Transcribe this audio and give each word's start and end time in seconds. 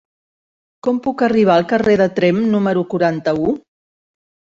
Com 0.85 1.01
puc 1.07 1.19
arribar 1.27 1.57
al 1.61 1.67
carrer 1.73 1.97
de 2.01 2.07
Tremp 2.21 2.39
número 2.55 2.85
quaranta-u? 2.95 3.53